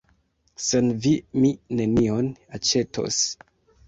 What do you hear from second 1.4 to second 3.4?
mi nenion aĉetos.